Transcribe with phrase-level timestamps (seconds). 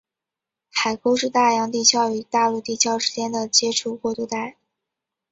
[0.71, 4.57] 海沟是大洋地壳与大陆地壳之间的接触过渡带。